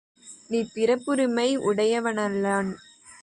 நீ 0.49 0.59
பிறப்புரிமை 0.73 1.47
உடையவனல்லன்! 1.61 2.71